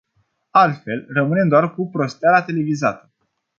[0.51, 3.09] Altfel, rămânem doar cu prosteala televizată.